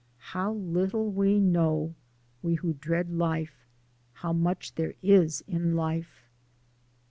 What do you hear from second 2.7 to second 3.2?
dread